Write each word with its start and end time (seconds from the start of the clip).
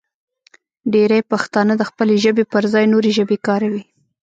ډېری 0.93 1.21
پښتانه 1.31 1.73
د 1.77 1.83
خپلې 1.89 2.15
ژبې 2.23 2.43
پر 2.51 2.63
ځای 2.73 2.85
نورې 2.93 3.11
ژبې 3.17 3.37
کاروي. 3.47 3.83